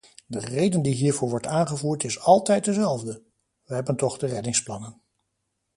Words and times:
De 0.27 0.39
reden 0.39 0.81
die 0.81 0.93
hiervoor 0.93 1.29
wordt 1.29 1.47
aangevoerd 1.47 2.03
is 2.03 2.19
altijd 2.19 2.65
dezelfde: 2.65 3.21
we 3.65 3.73
hebben 3.73 3.95
toch 3.95 4.17
de 4.17 4.27
reddingsplannen. 4.27 5.01